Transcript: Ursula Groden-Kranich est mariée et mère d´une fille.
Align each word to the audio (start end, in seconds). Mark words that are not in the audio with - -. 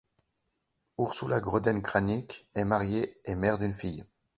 Ursula 0.97 1.39
Groden-Kranich 1.39 2.45
est 2.55 2.63
mariée 2.65 3.13
et 3.25 3.35
mère 3.35 3.59
d´une 3.59 3.71
fille. 3.79 4.03